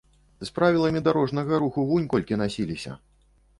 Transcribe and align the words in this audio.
З 0.47 0.55
правіламі 0.55 1.03
дарожнага 1.09 1.61
руху 1.65 1.85
вунь 1.91 2.09
колькі 2.17 2.41
насіліся! 2.45 2.99